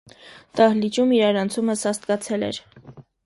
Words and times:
Դահլիճում 0.59 1.11
իրարանցումը 1.17 1.77
սաստկացել 1.83 2.47
էր: 2.51 2.61